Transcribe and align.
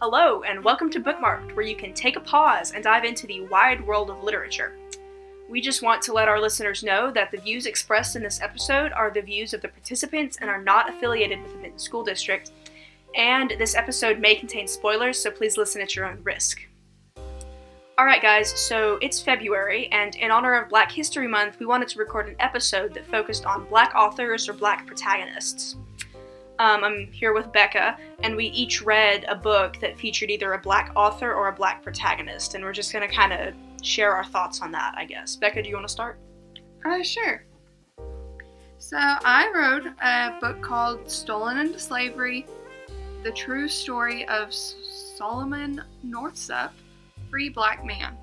Hello, 0.00 0.44
and 0.44 0.62
welcome 0.62 0.88
to 0.90 1.00
Bookmarked, 1.00 1.56
where 1.56 1.66
you 1.66 1.74
can 1.74 1.92
take 1.92 2.14
a 2.14 2.20
pause 2.20 2.70
and 2.70 2.84
dive 2.84 3.02
into 3.02 3.26
the 3.26 3.40
wide 3.46 3.84
world 3.84 4.10
of 4.10 4.22
literature. 4.22 4.78
We 5.50 5.60
just 5.60 5.82
want 5.82 6.02
to 6.02 6.12
let 6.12 6.28
our 6.28 6.40
listeners 6.40 6.84
know 6.84 7.10
that 7.10 7.32
the 7.32 7.38
views 7.38 7.66
expressed 7.66 8.14
in 8.14 8.22
this 8.22 8.40
episode 8.40 8.92
are 8.92 9.10
the 9.10 9.20
views 9.20 9.54
of 9.54 9.60
the 9.60 9.66
participants 9.66 10.38
and 10.40 10.48
are 10.48 10.62
not 10.62 10.88
affiliated 10.88 11.42
with 11.42 11.52
the 11.52 11.58
Vinton 11.58 11.80
School 11.80 12.04
District. 12.04 12.52
And 13.16 13.54
this 13.58 13.74
episode 13.74 14.20
may 14.20 14.36
contain 14.36 14.68
spoilers, 14.68 15.20
so 15.20 15.32
please 15.32 15.56
listen 15.56 15.82
at 15.82 15.96
your 15.96 16.06
own 16.06 16.22
risk. 16.22 16.60
Alright, 17.98 18.22
guys, 18.22 18.56
so 18.56 19.00
it's 19.02 19.20
February, 19.20 19.88
and 19.90 20.14
in 20.14 20.30
honor 20.30 20.54
of 20.54 20.68
Black 20.68 20.92
History 20.92 21.26
Month, 21.26 21.58
we 21.58 21.66
wanted 21.66 21.88
to 21.88 21.98
record 21.98 22.28
an 22.28 22.36
episode 22.38 22.94
that 22.94 23.10
focused 23.10 23.46
on 23.46 23.68
black 23.68 23.96
authors 23.96 24.48
or 24.48 24.52
black 24.52 24.86
protagonists. 24.86 25.74
Um, 26.60 26.82
I'm 26.82 27.12
here 27.12 27.32
with 27.32 27.52
Becca, 27.52 27.96
and 28.20 28.34
we 28.34 28.46
each 28.46 28.82
read 28.82 29.24
a 29.28 29.36
book 29.36 29.78
that 29.80 29.96
featured 29.96 30.28
either 30.28 30.54
a 30.54 30.58
black 30.58 30.90
author 30.96 31.32
or 31.32 31.48
a 31.48 31.52
black 31.52 31.84
protagonist, 31.84 32.54
and 32.54 32.64
we're 32.64 32.72
just 32.72 32.92
gonna 32.92 33.08
kind 33.08 33.32
of 33.32 33.54
share 33.80 34.12
our 34.12 34.24
thoughts 34.24 34.60
on 34.60 34.72
that, 34.72 34.94
I 34.96 35.04
guess. 35.04 35.36
Becca, 35.36 35.62
do 35.62 35.68
you 35.68 35.76
want 35.76 35.86
to 35.86 35.92
start? 35.92 36.18
Uh, 36.84 37.02
sure. 37.02 37.44
So 38.78 38.96
I 38.98 39.50
wrote 39.54 39.86
a 40.02 40.38
book 40.40 40.60
called 40.60 41.08
Stolen 41.10 41.58
into 41.58 41.78
Slavery 41.78 42.46
The 43.22 43.30
True 43.30 43.68
Story 43.68 44.26
of 44.28 44.52
Solomon 44.52 45.82
Northup, 46.02 46.72
Free 47.30 47.50
Black 47.50 47.84
Man. 47.84 48.16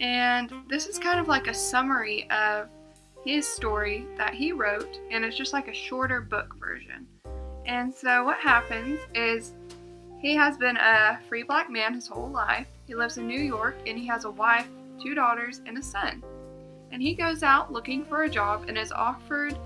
And 0.00 0.52
this 0.68 0.86
is 0.86 0.98
kind 0.98 1.18
of 1.18 1.28
like 1.28 1.46
a 1.46 1.54
summary 1.54 2.28
of 2.30 2.68
his 3.24 3.48
story 3.48 4.06
that 4.16 4.34
he 4.34 4.52
wrote, 4.52 5.00
and 5.10 5.24
it's 5.24 5.36
just 5.36 5.52
like 5.52 5.68
a 5.68 5.74
shorter 5.74 6.20
book 6.20 6.54
version. 6.58 7.06
And 7.68 7.94
so 7.94 8.24
what 8.24 8.38
happens 8.38 8.98
is 9.14 9.52
he 10.20 10.34
has 10.34 10.56
been 10.56 10.78
a 10.78 11.20
free 11.28 11.42
black 11.42 11.70
man 11.70 11.92
his 11.92 12.08
whole 12.08 12.30
life. 12.30 12.66
He 12.86 12.94
lives 12.94 13.18
in 13.18 13.28
New 13.28 13.40
York 13.40 13.76
and 13.86 13.98
he 13.98 14.06
has 14.06 14.24
a 14.24 14.30
wife, 14.30 14.66
two 15.00 15.14
daughters, 15.14 15.60
and 15.66 15.76
a 15.76 15.82
son. 15.82 16.22
And 16.90 17.02
he 17.02 17.12
goes 17.12 17.42
out 17.42 17.70
looking 17.70 18.06
for 18.06 18.22
a 18.22 18.28
job 18.28 18.64
and 18.68 18.78
is 18.78 18.90
offered 18.90 19.56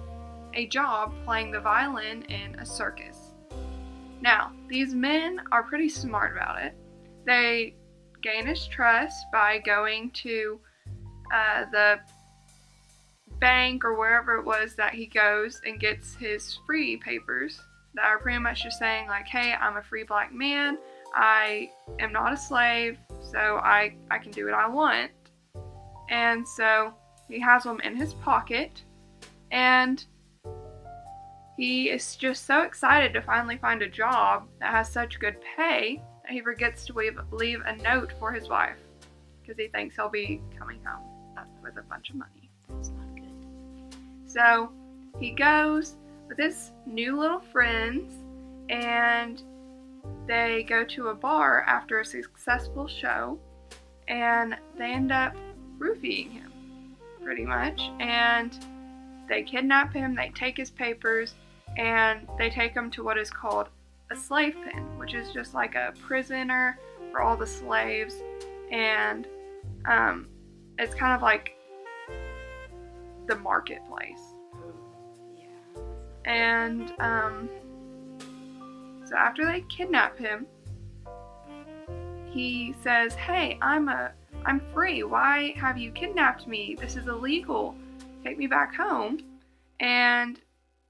a 0.52 0.66
job 0.66 1.14
playing 1.24 1.52
the 1.52 1.60
violin 1.60 2.22
in 2.24 2.56
a 2.56 2.66
circus. 2.66 3.34
Now, 4.20 4.50
these 4.68 4.94
men 4.94 5.40
are 5.52 5.62
pretty 5.62 5.88
smart 5.88 6.32
about 6.32 6.60
it. 6.60 6.74
They 7.24 7.76
gain 8.20 8.46
his 8.46 8.66
trust 8.66 9.16
by 9.32 9.58
going 9.58 10.10
to 10.22 10.60
uh, 11.32 11.64
the 11.70 12.00
bank 13.38 13.84
or 13.84 13.94
wherever 13.96 14.36
it 14.36 14.44
was 14.44 14.74
that 14.74 14.92
he 14.92 15.06
goes 15.06 15.60
and 15.64 15.78
gets 15.78 16.16
his 16.16 16.58
free 16.66 16.96
papers 16.96 17.60
that 17.94 18.04
are 18.04 18.18
pretty 18.18 18.38
much 18.38 18.62
just 18.62 18.78
saying 18.78 19.08
like, 19.08 19.26
hey, 19.26 19.52
I'm 19.52 19.76
a 19.76 19.82
free 19.82 20.04
black 20.04 20.32
man. 20.32 20.78
I 21.14 21.70
am 21.98 22.12
not 22.12 22.32
a 22.32 22.36
slave, 22.36 22.98
so 23.20 23.38
I, 23.38 23.94
I 24.10 24.18
can 24.18 24.32
do 24.32 24.46
what 24.46 24.54
I 24.54 24.68
want. 24.68 25.10
And 26.08 26.46
so 26.46 26.94
he 27.28 27.38
has 27.40 27.64
them 27.64 27.80
in 27.80 27.96
his 27.96 28.14
pocket, 28.14 28.82
and 29.50 30.04
he 31.56 31.90
is 31.90 32.16
just 32.16 32.46
so 32.46 32.62
excited 32.62 33.12
to 33.12 33.20
finally 33.20 33.58
find 33.58 33.82
a 33.82 33.88
job 33.88 34.48
that 34.60 34.72
has 34.72 34.90
such 34.90 35.20
good 35.20 35.36
pay 35.56 36.02
that 36.22 36.32
he 36.32 36.40
forgets 36.40 36.86
to 36.86 36.94
leave, 36.94 37.18
leave 37.30 37.60
a 37.66 37.76
note 37.76 38.12
for 38.18 38.32
his 38.32 38.48
wife 38.48 38.78
because 39.40 39.58
he 39.58 39.68
thinks 39.68 39.96
he'll 39.96 40.08
be 40.08 40.40
coming 40.58 40.80
home 40.84 41.12
with 41.62 41.76
a 41.76 41.82
bunch 41.82 42.10
of 42.10 42.16
money. 42.16 42.50
So 44.26 44.72
he 45.20 45.32
goes 45.32 45.96
with 46.32 46.46
his 46.46 46.70
new 46.86 47.18
little 47.18 47.40
friends 47.40 48.14
and 48.70 49.42
they 50.26 50.64
go 50.66 50.82
to 50.82 51.08
a 51.08 51.14
bar 51.14 51.62
after 51.66 52.00
a 52.00 52.04
successful 52.04 52.88
show 52.88 53.38
and 54.08 54.56
they 54.78 54.92
end 54.92 55.12
up 55.12 55.36
roofing 55.76 56.30
him 56.30 56.50
pretty 57.22 57.44
much 57.44 57.82
and 58.00 58.64
they 59.28 59.42
kidnap 59.42 59.92
him 59.92 60.14
they 60.14 60.30
take 60.34 60.56
his 60.56 60.70
papers 60.70 61.34
and 61.76 62.26
they 62.38 62.48
take 62.48 62.72
him 62.72 62.90
to 62.90 63.04
what 63.04 63.18
is 63.18 63.30
called 63.30 63.68
a 64.10 64.16
slave 64.16 64.56
pen 64.64 64.98
which 64.98 65.12
is 65.12 65.32
just 65.32 65.52
like 65.52 65.74
a 65.74 65.92
prisoner 66.00 66.78
for 67.10 67.20
all 67.20 67.36
the 67.36 67.46
slaves 67.46 68.22
and 68.70 69.26
um, 69.84 70.26
it's 70.78 70.94
kind 70.94 71.14
of 71.14 71.20
like 71.20 71.50
the 73.26 73.36
marketplace 73.36 74.31
and 76.24 76.92
um, 77.00 77.48
so 79.04 79.16
after 79.16 79.44
they 79.44 79.62
kidnap 79.62 80.18
him, 80.18 80.46
he 82.30 82.74
says, 82.82 83.14
"Hey, 83.14 83.58
I'm 83.60 83.88
a 83.88 84.12
I'm 84.44 84.62
free. 84.72 85.02
Why 85.02 85.54
have 85.56 85.78
you 85.78 85.90
kidnapped 85.92 86.46
me? 86.46 86.76
This 86.80 86.96
is 86.96 87.06
illegal. 87.06 87.74
Take 88.24 88.38
me 88.38 88.46
back 88.46 88.74
home." 88.74 89.18
And 89.80 90.40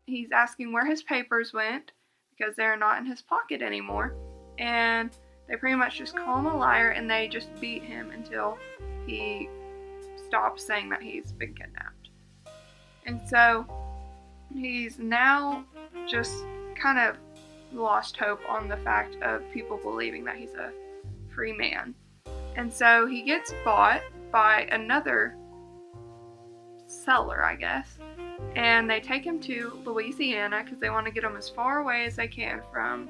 he's 0.07 0.31
asking 0.33 0.73
where 0.73 0.87
his 0.87 1.03
papers 1.03 1.53
went 1.53 1.93
because 2.37 2.55
they're 2.57 2.77
not 2.77 2.99
in 2.99 3.07
his 3.07 3.23
pocket 3.23 3.63
anymore. 3.63 4.15
And 4.59 5.11
they 5.49 5.57
pretty 5.57 5.77
much 5.77 5.99
just 5.99 6.17
call 6.17 6.39
him 6.39 6.47
a 6.47 6.57
liar 6.57 6.91
and 6.91 7.11
they 7.11 7.29
just 7.29 7.49
beat 7.61 7.83
him 7.83 8.11
until 8.11 8.59
he 9.07 9.49
stops 10.27 10.65
saying 10.65 10.89
that 10.91 11.03
he's 11.03 11.33
been 11.33 11.55
kidnapped. 11.55 12.11
And 13.07 13.21
so 13.29 13.67
he's 14.55 14.99
now 14.99 15.65
just 16.07 16.45
kind 16.75 16.99
of 16.99 17.17
lost 17.73 18.17
hope 18.17 18.41
on 18.49 18.69
the 18.69 18.77
fact 18.79 19.17
of 19.23 19.43
people 19.53 19.79
believing 19.79 20.25
that 20.25 20.37
he's 20.37 20.55
a 20.55 20.73
free 21.35 21.53
man. 21.53 21.95
And 22.57 22.73
so 22.73 23.07
he 23.07 23.23
gets 23.23 23.55
bought 23.65 24.03
by 24.31 24.69
another 24.71 25.37
seller, 26.87 27.45
I 27.45 27.57
guess. 27.57 27.99
And 28.57 28.91
they 28.91 29.01
take 29.01 29.25
him 29.25 29.41
to 29.43 29.81
Louisiana 29.85 30.63
because 30.65 30.79
they 30.79 30.91
want 30.91 31.07
to 31.07 31.13
get 31.13 31.25
him 31.25 31.37
as 31.37 31.49
far 31.49 31.79
away 31.79 32.05
as 32.05 32.17
they 32.17 32.29
can 32.29 32.61
from 32.71 33.09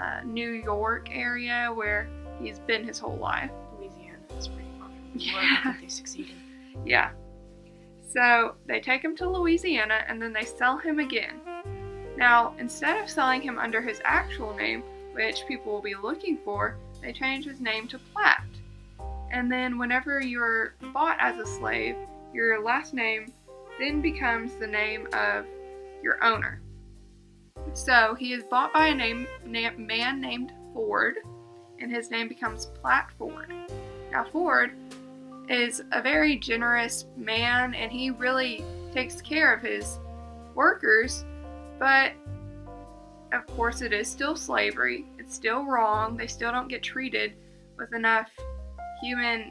uh, 0.00 0.20
New 0.24 0.50
York 0.50 1.08
area 1.12 1.70
where 1.74 2.08
he's 2.40 2.58
been 2.60 2.84
his 2.84 2.98
whole 2.98 3.16
life. 3.16 3.50
Louisiana 3.78 4.18
is 4.38 4.48
pretty 4.48 4.68
far. 4.78 4.88
Yeah. 5.14 5.74
They 5.80 5.88
succeeded. 5.88 6.36
Yeah. 6.84 7.10
So 8.14 8.54
they 8.66 8.80
take 8.80 9.02
him 9.02 9.16
to 9.16 9.28
Louisiana 9.28 10.04
and 10.06 10.22
then 10.22 10.32
they 10.32 10.44
sell 10.44 10.78
him 10.78 11.00
again. 11.00 11.40
Now, 12.16 12.54
instead 12.58 13.02
of 13.02 13.10
selling 13.10 13.42
him 13.42 13.58
under 13.58 13.82
his 13.82 14.00
actual 14.04 14.54
name, 14.54 14.84
which 15.12 15.46
people 15.48 15.72
will 15.72 15.82
be 15.82 15.96
looking 15.96 16.38
for, 16.44 16.76
they 17.02 17.12
change 17.12 17.44
his 17.44 17.60
name 17.60 17.88
to 17.88 17.98
Platt. 17.98 18.44
And 19.32 19.50
then, 19.50 19.78
whenever 19.78 20.20
you're 20.20 20.74
bought 20.92 21.16
as 21.18 21.38
a 21.38 21.46
slave, 21.46 21.96
your 22.32 22.62
last 22.62 22.94
name 22.94 23.32
then 23.80 24.00
becomes 24.00 24.54
the 24.54 24.66
name 24.66 25.08
of 25.12 25.44
your 26.02 26.22
owner. 26.22 26.60
So 27.72 28.14
he 28.14 28.32
is 28.32 28.44
bought 28.44 28.72
by 28.72 28.88
a 28.88 28.94
name, 28.94 29.26
na- 29.44 29.76
man 29.76 30.20
named 30.20 30.52
Ford, 30.72 31.16
and 31.80 31.90
his 31.90 32.10
name 32.10 32.28
becomes 32.28 32.66
Platt 32.80 33.10
Ford. 33.18 33.52
Now, 34.12 34.24
Ford 34.30 34.72
is 35.48 35.82
a 35.92 36.00
very 36.02 36.36
generous 36.36 37.06
man, 37.16 37.74
and 37.74 37.92
he 37.92 38.10
really 38.10 38.64
takes 38.92 39.20
care 39.20 39.52
of 39.52 39.62
his 39.62 39.98
workers 40.54 41.24
but 41.78 42.12
of 43.32 43.46
course, 43.48 43.82
it 43.82 43.92
is 43.92 44.08
still 44.08 44.36
slavery. 44.36 45.04
It's 45.18 45.34
still 45.34 45.64
wrong. 45.64 46.16
They 46.16 46.26
still 46.26 46.52
don't 46.52 46.68
get 46.68 46.82
treated 46.82 47.34
with 47.76 47.92
enough 47.92 48.30
human 49.02 49.50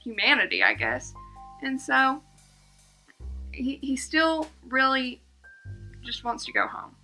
humanity, 0.00 0.62
I 0.62 0.74
guess. 0.74 1.12
And 1.62 1.80
so 1.80 2.22
he, 3.52 3.78
he 3.82 3.96
still 3.96 4.48
really 4.68 5.20
just 6.04 6.22
wants 6.22 6.44
to 6.44 6.52
go 6.52 6.66
home. 6.68 6.94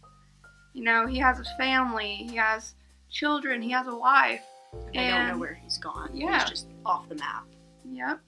You 0.74 0.84
know, 0.84 1.06
he 1.06 1.18
has 1.18 1.40
a 1.40 1.44
family, 1.58 2.26
he 2.30 2.36
has 2.36 2.74
children, 3.10 3.60
he 3.60 3.70
has 3.72 3.88
a 3.88 3.94
wife. 3.94 4.42
They 4.94 5.08
don't 5.08 5.28
know 5.28 5.38
where 5.38 5.54
he's 5.54 5.76
gone. 5.76 6.10
Yeah. 6.14 6.40
He's 6.40 6.48
just 6.48 6.66
off 6.86 7.08
the 7.08 7.16
map. 7.16 7.44
Yep. 7.92 8.20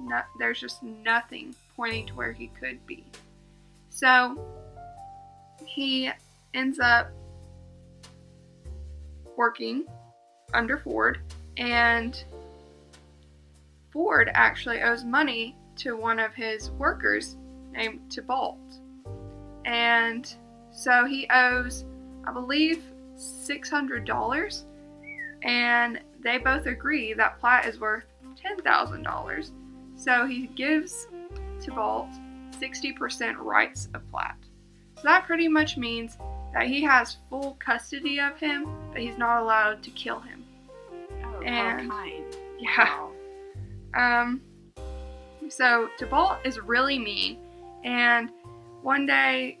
No, 0.00 0.20
there's 0.38 0.60
just 0.60 0.82
nothing 0.82 1.54
pointing 1.76 2.06
to 2.06 2.14
where 2.14 2.32
he 2.32 2.48
could 2.48 2.84
be. 2.86 3.04
So 3.90 4.38
he 5.64 6.10
ends 6.54 6.78
up 6.80 7.10
working 9.36 9.84
under 10.52 10.78
Ford, 10.78 11.20
and 11.56 12.24
Ford 13.92 14.30
actually 14.34 14.82
owes 14.82 15.04
money 15.04 15.56
to 15.76 15.96
one 15.96 16.18
of 16.18 16.34
his 16.34 16.70
workers 16.72 17.36
named 17.72 18.10
Tybalt. 18.10 18.58
And 19.64 20.32
so 20.72 21.04
he 21.04 21.28
owes, 21.30 21.84
I 22.26 22.32
believe, 22.32 22.82
$600. 23.16 24.64
And 25.42 26.00
they 26.20 26.38
both 26.38 26.66
agree 26.66 27.12
that 27.14 27.38
Platt 27.38 27.66
is 27.66 27.78
worth 27.78 28.04
$10,000. 28.36 29.50
So 29.96 30.26
he 30.26 30.46
gives 30.48 31.08
Tybalt 31.60 32.08
60% 32.60 33.36
rights 33.38 33.88
of 33.94 34.06
Platt. 34.10 34.36
So 34.96 35.02
that 35.04 35.24
pretty 35.26 35.48
much 35.48 35.76
means 35.76 36.16
that 36.54 36.66
he 36.66 36.82
has 36.82 37.18
full 37.28 37.56
custody 37.60 38.20
of 38.20 38.38
him, 38.38 38.66
but 38.92 39.00
he's 39.00 39.18
not 39.18 39.42
allowed 39.42 39.82
to 39.84 39.90
kill 39.90 40.20
him. 40.20 40.44
Oh, 41.24 41.40
And- 41.42 41.90
how 41.90 41.98
kind. 41.98 42.36
Yeah. 42.58 43.08
Wow. 43.94 44.24
Um, 44.24 44.40
so 45.48 45.88
Tybalt 45.98 46.38
is 46.44 46.58
really 46.60 46.98
mean, 46.98 47.38
and 47.84 48.30
one 48.82 49.06
day 49.06 49.58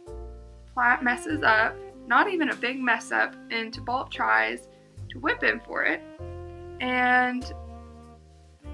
Platt 0.74 1.02
messes 1.02 1.42
up, 1.42 1.74
not 2.06 2.28
even 2.30 2.50
a 2.50 2.54
big 2.56 2.80
mess 2.80 3.10
up, 3.12 3.34
and 3.50 3.72
Tybalt 3.72 4.10
tries 4.10 4.68
to 5.10 5.18
whip 5.20 5.42
him 5.42 5.60
for 5.64 5.84
it. 5.84 6.00
And 6.80 7.44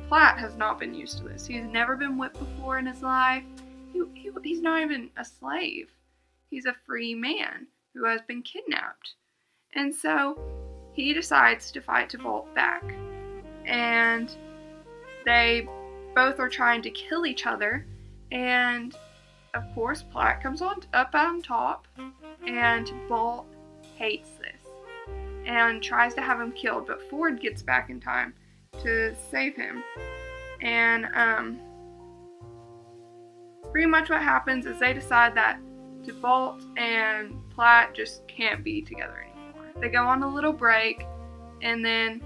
Platt 0.09 0.39
has 0.39 0.57
not 0.57 0.79
been 0.79 0.95
used 0.95 1.19
to 1.19 1.25
this. 1.25 1.47
He's 1.47 1.65
never 1.65 1.97
been 1.97 2.19
whipped 2.19 2.39
before 2.39 2.79
in 2.79 2.87
his 2.87 3.03
life. 3.03 3.45
He, 3.93 4.03
he, 4.15 4.31
he's 4.43 4.61
not 4.61 4.83
even 4.83 5.11
a 5.17 5.25
slave. 5.25 5.91
He's 6.51 6.67
a 6.67 6.77
free 6.87 7.15
man 7.15 7.67
who 7.95 8.05
has 8.05 8.21
been 8.23 8.43
kidnapped. 8.43 9.15
And 9.75 9.95
so 9.95 10.39
he 10.93 11.13
decides 11.13 11.71
to 11.73 11.81
fight 11.81 12.11
Tybalt 12.11 12.55
back. 12.55 12.83
And 13.65 14.35
they 15.25 15.67
both 16.15 16.39
are 16.39 16.49
trying 16.49 16.83
to 16.83 16.91
kill 16.91 17.27
each 17.27 17.47
other. 17.47 17.87
And 18.31 18.95
of 19.55 19.63
course, 19.75 20.03
Platt 20.03 20.43
comes 20.43 20.61
on 20.63 20.81
up 20.93 21.15
on 21.15 21.41
top, 21.41 21.87
and 22.47 22.91
Bolt 23.09 23.47
hates 23.97 24.31
this 24.31 24.65
and 25.47 25.83
tries 25.83 26.15
to 26.15 26.21
have 26.21 26.41
him 26.41 26.53
killed. 26.53 26.87
But 26.87 27.09
Ford 27.09 27.41
gets 27.41 27.63
back 27.63 27.89
in 27.91 28.01
time 28.01 28.35
to 28.83 29.15
save 29.31 29.57
him. 29.57 29.83
And 30.61 31.07
um, 31.15 31.61
pretty 33.71 33.87
much 33.87 34.11
what 34.11 34.23
happens 34.23 34.67
is 34.67 34.79
they 34.79 34.93
decide 34.93 35.35
that 35.35 35.59
DeBolt 36.05 36.65
and 36.79 37.35
Platt 37.51 37.95
just 37.95 38.27
can't 38.29 38.63
be 38.63 38.83
together 38.83 39.27
anymore. 39.27 39.65
They 39.81 39.89
go 39.89 40.07
on 40.07 40.23
a 40.23 40.29
little 40.29 40.53
break, 40.53 41.05
and 41.63 41.85
then 41.85 42.23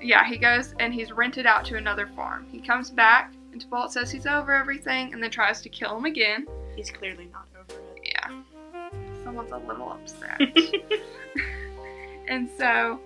yeah, 0.00 0.26
he 0.26 0.36
goes 0.36 0.74
and 0.78 0.92
he's 0.92 1.12
rented 1.12 1.46
out 1.46 1.64
to 1.66 1.76
another 1.76 2.06
farm. 2.06 2.46
He 2.50 2.60
comes 2.60 2.90
back, 2.90 3.34
and 3.52 3.64
DeBolt 3.64 3.90
says 3.90 4.10
he's 4.10 4.26
over 4.26 4.52
everything, 4.52 5.12
and 5.12 5.22
then 5.22 5.30
tries 5.30 5.60
to 5.62 5.68
kill 5.68 5.96
him 5.96 6.04
again. 6.04 6.46
He's 6.74 6.90
clearly 6.90 7.28
not 7.32 7.46
over 7.58 7.80
it. 7.96 8.12
Yeah, 8.14 8.42
someone's 9.24 9.52
a 9.52 9.58
little 9.58 9.92
upset. 9.92 10.40
and 12.28 12.48
so 12.58 13.00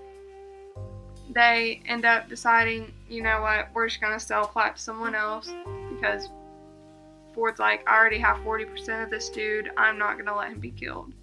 they 1.33 1.81
end 1.87 2.05
up 2.05 2.29
deciding, 2.29 2.93
you 3.09 3.23
know 3.23 3.41
what, 3.41 3.69
we're 3.73 3.89
just 3.89 4.01
gonna 4.01 4.21
sell 4.21 4.47
Platt 4.47 4.77
to 4.77 4.83
someone 4.83 5.15
else 5.15 5.53
because 5.95 6.29
Ford's 7.35 7.61
like, 7.61 7.89
I 7.89 7.97
already 7.97 8.19
have 8.19 8.39
40% 8.39 9.05
of 9.05 9.11
this 9.11 9.29
dude. 9.29 9.71
I'm 9.77 9.99
not 9.99 10.19
gonna 10.19 10.37
let 10.37 10.51
him 10.51 10.61
be 10.61 10.71
killed. 10.71 11.15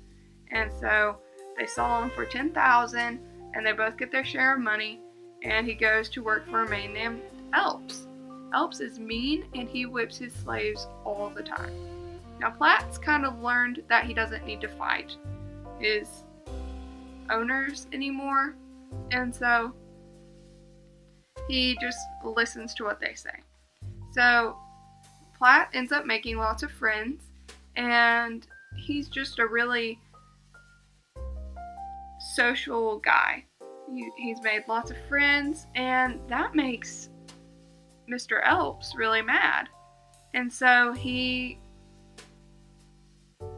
And 0.51 0.71
so 0.79 1.17
they 1.57 1.65
sell 1.65 2.01
him 2.01 2.09
for 2.11 2.25
10,000, 2.25 3.19
and 3.53 3.65
they 3.65 3.73
both 3.73 3.97
get 3.97 4.11
their 4.11 4.23
share 4.23 4.55
of 4.55 4.61
money. 4.61 5.01
And 5.43 5.67
he 5.67 5.73
goes 5.73 6.09
to 6.09 6.23
work 6.23 6.49
for 6.49 6.63
a 6.63 6.69
man 6.69 6.93
named 6.93 7.21
Elps. 7.53 8.07
Elps 8.53 8.79
is 8.79 8.99
mean, 8.99 9.45
and 9.53 9.67
he 9.67 9.85
whips 9.85 10.17
his 10.17 10.33
slaves 10.33 10.87
all 11.03 11.29
the 11.35 11.43
time. 11.43 11.73
Now 12.39 12.51
Platt's 12.51 12.97
kind 12.97 13.25
of 13.25 13.41
learned 13.41 13.83
that 13.89 14.05
he 14.05 14.13
doesn't 14.13 14.45
need 14.45 14.61
to 14.61 14.67
fight 14.67 15.15
his 15.79 16.23
owners 17.29 17.87
anymore, 17.91 18.55
and 19.11 19.35
so 19.35 19.73
he 21.47 21.77
just 21.79 21.99
listens 22.23 22.73
to 22.75 22.83
what 22.83 22.99
they 22.99 23.13
say. 23.13 23.29
So 24.11 24.57
Platt 25.37 25.69
ends 25.73 25.91
up 25.91 26.05
making 26.05 26.37
lots 26.37 26.63
of 26.63 26.71
friends, 26.71 27.23
and 27.75 28.45
he's 28.75 29.07
just 29.07 29.39
a 29.39 29.47
really 29.47 29.99
social 32.35 32.99
guy. 32.99 33.45
He, 33.93 34.09
he's 34.17 34.41
made 34.41 34.63
lots 34.67 34.91
of 34.91 34.97
friends, 35.07 35.67
and 35.75 36.19
that 36.27 36.55
makes 36.55 37.09
Mr. 38.09 38.39
Elps 38.43 38.93
really 38.95 39.21
mad. 39.21 39.69
And 40.33 40.51
so 40.51 40.93
he 40.93 41.59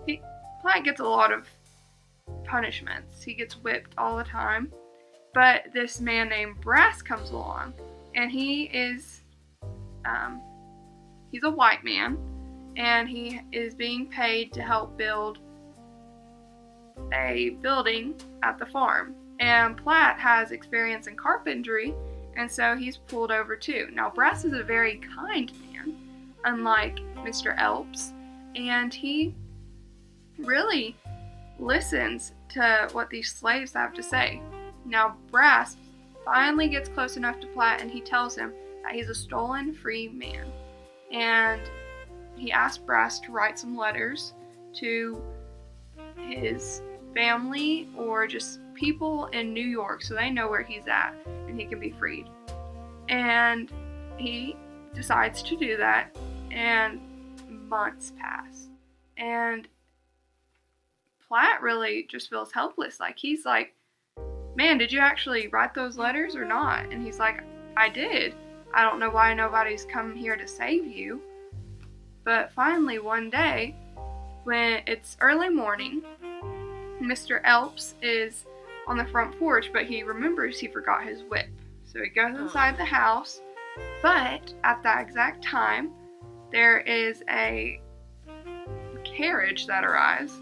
he 0.06 0.21
Platt 0.62 0.83
gets 0.83 1.00
a 1.00 1.06
lot 1.06 1.31
of 1.31 1.47
punishments. 2.44 3.24
He 3.24 3.33
gets 3.33 3.56
whipped 3.57 3.94
all 3.97 4.18
the 4.18 4.24
time. 4.24 4.71
But 5.34 5.66
this 5.74 6.00
man 6.00 6.30
named 6.30 6.62
Brass 6.62 7.02
comes 7.02 7.30
along, 7.31 7.74
and 8.16 8.31
he 8.31 8.64
is 8.64 9.22
um, 10.06 10.42
he's 11.31 11.44
a 11.44 11.52
white 11.52 11.84
man, 11.84 12.18
and 12.76 13.08
he 13.08 13.42
is 13.52 13.76
being 13.76 14.08
paid 14.08 14.52
to 14.54 14.62
help 14.62 14.98
build 14.98 15.40
a 17.14 17.58
building 17.62 18.16
at 18.44 18.58
the 18.58 18.66
farm. 18.66 19.16
And 19.40 19.78
Platt 19.78 20.20
has 20.20 20.52
experience 20.52 21.08
in 21.08 21.16
carpentry, 21.16 21.94
and 22.36 22.52
so 22.52 22.75
he's 22.75 22.98
pulled 22.98 23.32
over 23.32 23.56
too. 23.56 23.90
Now, 23.94 24.10
Brass 24.10 24.44
is 24.46 24.54
a 24.54 24.64
very 24.64 25.02
kind 25.16 25.52
man, 25.72 25.96
unlike 26.44 26.98
Mr. 27.18 27.58
Elps, 27.58 28.14
and 28.56 28.94
he 28.94 29.36
really 30.38 30.96
listens 31.58 32.34
to 32.50 32.90
what 32.94 33.10
these 33.10 33.32
slaves 33.32 33.74
have 33.74 33.94
to 33.94 34.04
say. 34.04 34.42
Now, 34.86 35.18
Brass 35.31 35.78
finally 36.26 36.68
gets 36.68 36.90
close 36.90 37.18
enough 37.18 37.40
to 37.40 37.48
Platt 37.48 37.81
and 37.81 37.90
he 37.90 38.02
tells 38.02 38.36
him 38.36 38.54
that 38.84 38.94
he's 38.94 39.10
a 39.10 39.16
stolen 39.16 39.74
free 39.74 40.08
man. 40.10 40.48
And 41.12 41.62
he 42.36 42.52
asks 42.52 42.78
Brass 42.78 43.20
to 43.22 43.31
write 43.31 43.60
some 43.60 43.76
letters 43.76 44.34
to 44.76 45.22
his 46.16 46.81
family 47.14 47.88
or 47.98 48.28
just 48.28 48.60
people 48.74 49.26
in 49.28 49.54
New 49.54 49.66
York 49.66 50.02
so 50.02 50.14
they 50.14 50.30
know 50.30 50.48
where 50.48 50.64
he's 50.64 50.88
at 50.88 51.14
and 51.48 51.60
he 51.60 51.66
can 51.66 51.80
be 51.80 51.90
freed. 51.92 52.28
And 53.10 53.72
he 54.18 54.56
decides 54.94 55.42
to 55.44 55.56
do 55.56 55.78
that, 55.78 56.16
and 56.52 57.00
months 57.68 58.14
pass. 58.20 58.70
And 59.18 59.68
Platt 61.28 61.62
really 61.62 62.08
just 62.10 62.30
feels 62.30 62.52
helpless. 62.52 63.00
Like, 63.00 63.18
he's 63.18 63.46
like, 63.46 63.74
Man, 64.56 64.78
did 64.78 64.92
you 64.92 65.00
actually 65.00 65.48
write 65.48 65.74
those 65.74 65.98
letters 65.98 66.36
or 66.36 66.46
not? 66.46 66.92
And 66.92 67.04
he's 67.04 67.19
like, 67.19 67.44
I 67.78 67.90
did. 67.90 68.34
I 68.74 68.84
don't 68.84 69.00
know 69.00 69.10
why 69.10 69.34
nobody's 69.34 69.86
come 69.86 70.16
here 70.16 70.36
to 70.36 70.48
save 70.48 70.86
you. 70.86 71.22
But 72.24 72.51
finally, 72.51 73.00
one 73.00 73.30
day, 73.30 73.75
when 74.44 74.81
it's 74.86 75.18
early 75.22 75.50
morning, 75.50 76.04
Mr. 77.01 77.42
Elps 77.44 77.96
is 78.01 78.46
on 78.88 78.98
the 78.98 79.06
front 79.06 79.38
porch, 79.40 79.72
but 79.72 79.86
he 79.86 80.04
remembers 80.04 80.60
he 80.60 80.68
forgot 80.68 81.04
his 81.04 81.24
whip. 81.24 81.48
So 81.86 82.01
he 82.03 82.10
goes 82.10 82.36
oh. 82.38 82.44
inside 82.44 82.77
the 82.77 82.86
house, 82.86 83.41
but 84.01 84.53
at 84.63 84.84
that 84.84 85.01
exact 85.01 85.44
time, 85.44 85.91
there 86.51 86.79
is 86.79 87.24
a 87.29 87.82
carriage 89.03 89.68
that 89.68 89.84
arrives, 89.84 90.34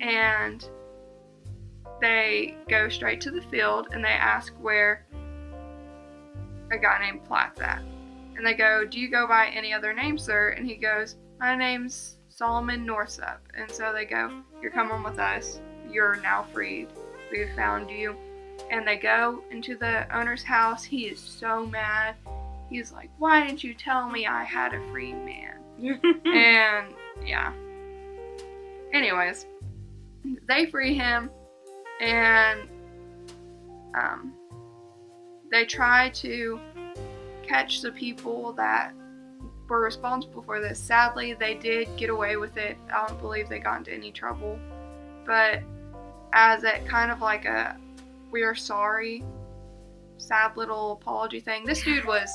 and 0.00 0.68
they 2.00 2.56
go 2.68 2.88
straight 2.88 3.20
to 3.22 3.30
the 3.30 3.42
field 3.42 3.88
and 3.92 4.04
they 4.04 4.08
ask 4.08 4.52
where 4.60 5.06
a 6.70 6.78
guy 6.78 6.98
named 7.00 7.24
Platt's 7.24 7.60
at. 7.60 7.82
And 8.36 8.46
they 8.46 8.54
go, 8.54 8.84
Do 8.84 8.98
you 8.98 9.10
go 9.10 9.26
by 9.26 9.48
any 9.48 9.72
other 9.72 9.92
name, 9.92 10.16
sir? 10.16 10.50
And 10.50 10.66
he 10.66 10.76
goes, 10.76 11.16
My 11.38 11.54
name's 11.56 12.16
Solomon 12.28 12.86
Northup. 12.86 13.42
And 13.54 13.70
so 13.70 13.92
they 13.92 14.04
go, 14.04 14.42
You're 14.62 14.70
coming 14.70 15.02
with 15.02 15.18
us. 15.18 15.60
You're 15.90 16.16
now 16.16 16.46
freed. 16.52 16.88
We 17.30 17.46
found 17.54 17.90
you. 17.90 18.16
And 18.70 18.86
they 18.86 18.96
go 18.96 19.42
into 19.50 19.76
the 19.76 20.06
owner's 20.16 20.42
house. 20.42 20.84
He 20.84 21.06
is 21.06 21.20
so 21.20 21.66
mad. 21.66 22.14
He's 22.70 22.92
like, 22.92 23.10
Why 23.18 23.44
didn't 23.46 23.64
you 23.64 23.74
tell 23.74 24.08
me 24.08 24.26
I 24.26 24.44
had 24.44 24.72
a 24.72 24.90
free 24.90 25.12
man? 25.12 25.56
and 26.24 26.94
yeah. 27.24 27.52
Anyways, 28.92 29.46
they 30.46 30.66
free 30.66 30.94
him 30.94 31.30
and 32.00 32.68
um, 33.94 34.34
they 35.50 35.64
try 35.64 36.08
to 36.10 36.58
catch 37.46 37.82
the 37.82 37.92
people 37.92 38.52
that 38.54 38.94
were 39.68 39.80
responsible 39.80 40.42
for 40.42 40.60
this. 40.60 40.78
Sadly, 40.78 41.34
they 41.34 41.54
did 41.54 41.88
get 41.96 42.10
away 42.10 42.36
with 42.36 42.56
it. 42.56 42.76
I 42.92 43.06
don't 43.06 43.20
believe 43.20 43.48
they 43.48 43.58
got 43.58 43.78
into 43.78 43.92
any 43.92 44.10
trouble. 44.10 44.58
But 45.26 45.62
as 46.32 46.64
it 46.64 46.86
kind 46.86 47.10
of 47.10 47.20
like 47.20 47.44
a 47.44 47.76
we're 48.30 48.54
sorry, 48.54 49.24
sad 50.18 50.56
little 50.56 50.92
apology 50.92 51.40
thing, 51.40 51.64
this 51.64 51.82
dude 51.82 52.04
was 52.04 52.30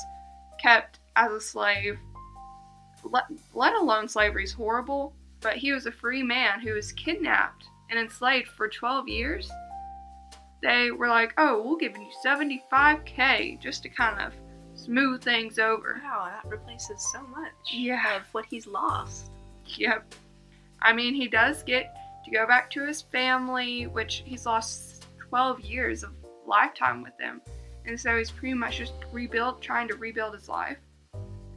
kept 0.62 1.00
as 1.16 1.32
a 1.32 1.42
slave. 1.42 1.98
Let, 3.04 3.26
let 3.54 3.74
alone 3.76 4.06
is 4.06 4.52
horrible, 4.54 5.14
but 5.40 5.56
he 5.56 5.72
was 5.72 5.86
a 5.86 5.92
free 5.92 6.24
man 6.24 6.60
who 6.60 6.74
was 6.74 6.92
kidnapped 6.92 7.68
and 7.90 8.00
enslaved 8.00 8.48
for 8.50 8.68
12 8.68 9.08
years. 9.08 9.50
They 10.62 10.92
were 10.92 11.08
like, 11.08 11.34
oh, 11.38 11.62
we'll 11.62 11.76
give 11.78 11.96
you 11.98 12.08
75k 12.26 13.60
just 13.62 13.84
to 13.84 13.90
kind 13.90 14.20
of 14.20 14.34
smooth 14.74 15.22
things 15.24 15.60
over. 15.60 16.02
wow, 16.04 16.26
that 16.26 16.50
replaces 16.50 17.06
so 17.12 17.22
much 17.28 17.52
Yeah. 17.72 18.18
of 18.18 18.24
what 18.34 18.46
he's 18.46 18.68
lost. 18.68 19.32
Yep. 19.66 20.14
I 20.82 20.94
mean, 20.94 21.14
he 21.14 21.28
does 21.28 21.64
get 21.64 21.96
to 22.26 22.32
go 22.32 22.46
back 22.48 22.70
to 22.72 22.86
his 22.86 23.02
family, 23.02 23.88
which 23.88 24.24
he's 24.26 24.46
lost 24.46 25.06
12 25.30 25.62
years 25.62 26.04
of 26.04 26.12
lifetime 26.46 27.02
with 27.04 27.18
them. 27.18 27.42
And 27.86 28.00
so 28.00 28.18
he's 28.18 28.32
pretty 28.32 28.56
much 28.56 28.78
just 28.78 28.94
rebuilt, 29.12 29.62
trying 29.62 29.88
to 29.90 29.96
rebuild 29.96 30.34
his 30.34 30.50
life. 30.50 30.78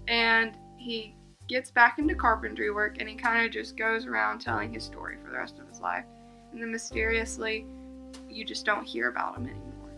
And 0.06 0.54
he 0.76 1.14
gets 1.48 1.70
back 1.70 1.98
into 1.98 2.14
carpentry 2.14 2.70
work 2.70 2.96
and 3.00 3.08
he 3.08 3.14
kind 3.14 3.44
of 3.46 3.50
just 3.52 3.76
goes 3.76 4.04
around 4.06 4.40
telling 4.40 4.72
his 4.72 4.84
story 4.84 5.16
for 5.24 5.30
the 5.30 5.36
rest 5.38 5.58
of 5.58 5.66
his 5.68 5.80
life. 5.80 6.04
And 6.52 6.62
then 6.62 6.72
mysteriously, 6.72 7.66
you 8.28 8.44
just 8.44 8.64
don't 8.64 8.84
hear 8.84 9.08
about 9.08 9.36
him 9.36 9.44
anymore. 9.46 9.90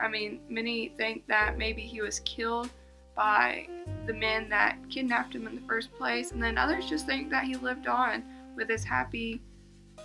I 0.00 0.08
mean, 0.08 0.40
many 0.48 0.90
think 0.96 1.26
that 1.26 1.58
maybe 1.58 1.82
he 1.82 2.00
was 2.00 2.20
killed 2.20 2.70
by 3.16 3.68
the 4.06 4.14
men 4.14 4.48
that 4.48 4.78
kidnapped 4.88 5.34
him 5.34 5.46
in 5.46 5.56
the 5.56 5.60
first 5.62 5.92
place, 5.92 6.30
and 6.30 6.42
then 6.42 6.56
others 6.56 6.88
just 6.88 7.06
think 7.06 7.30
that 7.30 7.44
he 7.44 7.56
lived 7.56 7.86
on 7.88 8.22
with 8.56 8.68
his 8.68 8.84
happy, 8.84 9.42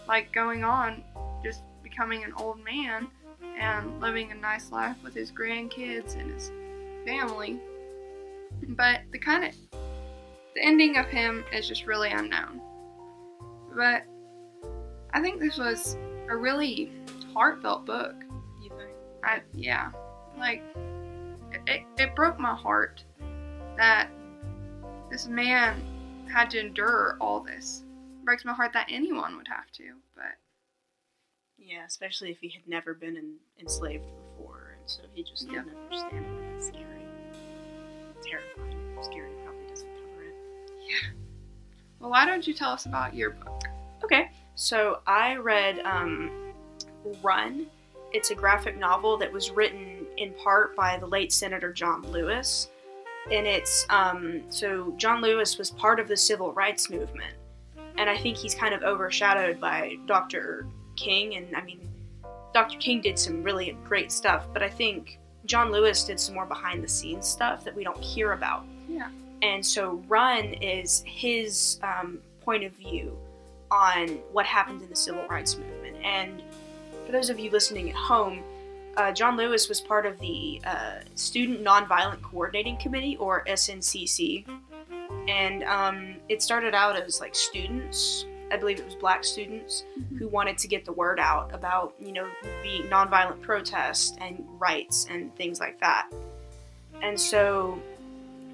like 0.08 0.34
going 0.34 0.64
on, 0.64 1.04
just 1.44 1.62
becoming 1.84 2.24
an 2.24 2.34
old 2.38 2.64
man 2.64 3.08
and 3.58 4.02
living 4.02 4.32
a 4.32 4.36
nice 4.36 4.72
life 4.72 4.98
with 5.04 5.14
his 5.14 5.32
grandkids 5.32 6.20
and 6.20 6.32
his 6.32 6.52
family. 7.06 7.60
But 8.70 9.02
the 9.12 9.20
kind 9.20 9.46
of 9.46 9.56
the 10.56 10.64
ending 10.64 10.98
of 10.98 11.06
him 11.08 11.44
is 11.54 11.68
just 11.68 11.86
really 11.86 12.12
unknown. 12.12 12.62
But 13.76 14.04
I 15.14 15.22
think 15.22 15.40
this 15.40 15.58
was 15.58 15.98
a 16.30 16.36
really 16.36 16.92
heartfelt 17.34 17.86
book. 17.86 18.16
You 18.62 18.70
think? 18.70 18.92
I 19.24 19.42
yeah, 19.54 19.92
like 20.38 20.64
it, 21.68 21.84
it 21.98 22.16
broke 22.16 22.40
my 22.40 22.56
heart 22.56 23.04
that 23.78 24.10
this 25.12 25.28
man 25.28 25.82
had 26.32 26.50
to 26.52 26.60
endure 26.60 27.18
all 27.22 27.40
this. 27.42 27.84
It 28.20 28.26
breaks 28.26 28.44
my 28.46 28.54
heart 28.54 28.74
that 28.74 28.88
anyone 28.90 29.38
would 29.38 29.48
have 29.48 29.72
to, 29.74 29.94
but 30.16 30.38
Yeah, 31.58 31.86
especially 31.86 32.32
if 32.32 32.40
he 32.42 32.50
had 32.50 32.68
never 32.68 32.94
been 32.94 33.16
in, 33.18 33.36
enslaved 33.60 34.04
before, 34.38 34.76
and 34.80 34.90
so 34.90 35.04
he 35.14 35.24
just 35.24 35.48
didn't 35.48 35.70
understand 35.70 36.26
it. 36.26 36.56
It's 36.56 36.68
scary. 36.68 36.86
Terrifying. 38.24 38.98
Scary 39.02 39.32
probably 39.44 39.68
doesn't 39.70 39.88
cover 39.88 40.24
it. 40.24 40.36
Yeah. 40.88 41.12
Well, 42.00 42.10
why 42.10 42.26
don't 42.26 42.46
you 42.48 42.54
tell 42.54 42.72
us 42.72 42.86
about 42.86 43.14
your 43.16 43.32
book? 43.32 43.62
Okay, 44.04 44.32
so 44.56 45.00
I 45.08 45.36
read 45.38 45.80
um, 45.80 46.54
Run. 47.22 47.68
It's 48.12 48.32
a 48.32 48.36
graphic 48.36 48.78
novel 48.78 49.18
that 49.18 49.32
was 49.32 49.50
written 49.50 50.06
in 50.18 50.34
part 50.34 50.76
by 50.76 50.98
the 50.98 51.08
late 51.08 51.32
Senator 51.32 51.72
John 51.72 52.04
Lewis. 52.12 52.70
And 53.32 53.48
it's 53.48 53.86
um, 53.90 54.44
so 54.50 54.94
John 54.98 55.22
Lewis 55.22 55.58
was 55.58 55.72
part 55.72 56.00
of 56.00 56.08
the 56.08 56.18
civil 56.18 56.52
rights 56.54 56.90
movement. 56.90 57.34
And 57.98 58.10
I 58.10 58.18
think 58.18 58.38
he's 58.38 58.54
kind 58.54 58.74
of 58.74 58.84
overshadowed 58.84 59.60
by 59.60 59.96
Dr. 60.06 60.68
King. 60.96 61.36
And 61.36 61.56
I 61.56 61.62
mean, 61.62 61.90
Dr. 62.54 62.78
King 62.80 63.02
did 63.02 63.18
some 63.18 63.42
really 63.42 63.78
great 63.86 64.12
stuff, 64.12 64.46
but 64.52 64.62
I 64.62 64.70
think 64.70 65.20
John 65.46 65.72
Lewis 65.72 66.04
did 66.04 66.20
some 66.20 66.36
more 66.36 66.46
behind 66.46 66.84
the 66.84 66.88
scenes 66.88 67.28
stuff 67.28 67.64
that 67.64 67.76
we 67.76 67.84
don't 67.84 68.04
hear 68.04 68.34
about. 68.34 68.66
Yeah. 68.88 69.10
And 69.42 69.66
so 69.66 70.04
Run 70.08 70.54
is 70.56 71.04
his 71.06 71.80
um, 71.84 72.20
point 72.42 72.64
of 72.64 72.74
view 72.74 73.18
on 73.74 74.08
what 74.32 74.46
happened 74.46 74.84
in 74.84 74.90
the 74.90 74.96
civil 74.96 75.26
rights 75.28 75.58
movement. 75.58 75.98
And 76.06 76.44
for 77.06 77.12
those 77.12 77.30
of 77.32 77.40
you 77.40 77.50
listening 77.50 77.90
at 77.90 77.96
home, 77.96 78.44
uh, 78.98 79.12
John 79.12 79.36
Lewis 79.36 79.68
was 79.68 79.82
part 79.82 80.06
of 80.06 80.20
the 80.20 80.62
uh, 80.66 81.00
Student 81.16 81.64
Nonviolent 81.64 82.22
Coordinating 82.22 82.78
Committee, 82.78 83.18
or 83.18 83.44
SNCC. 83.46 84.46
And 85.28 85.64
um, 85.64 86.16
it 86.30 86.44
started 86.44 86.76
out 86.76 86.96
as 86.96 87.20
like 87.20 87.34
students, 87.34 88.26
I 88.52 88.58
believe 88.58 88.80
it 88.80 88.86
was 88.86 88.96
black 88.96 89.24
students, 89.24 89.84
who 90.20 90.28
wanted 90.28 90.60
to 90.60 90.68
get 90.68 90.86
the 90.86 90.94
word 90.94 91.20
out 91.20 91.54
about, 91.56 91.96
you 92.00 92.12
know, 92.12 92.28
the 92.62 92.84
nonviolent 92.90 93.42
protest 93.42 94.18
and 94.22 94.46
rights 94.60 95.08
and 95.10 95.36
things 95.36 95.60
like 95.60 95.80
that. 95.80 96.10
And 97.02 97.20
so 97.20 97.82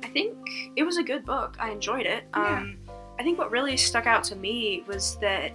I 0.04 0.08
think 0.08 0.38
it 0.78 0.84
was 0.84 0.98
a 0.98 1.04
good 1.04 1.26
book. 1.26 1.58
I 1.60 1.72
enjoyed 1.72 2.06
it. 2.06 2.24
Yeah. 2.34 2.60
Um, 2.60 2.78
I 3.20 3.24
think 3.24 3.38
what 3.38 3.52
really 3.52 3.76
stuck 3.78 4.08
out 4.08 4.24
to 4.26 4.36
me 4.36 4.84
was 4.88 5.18
that, 5.18 5.52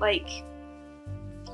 like, 0.00 0.28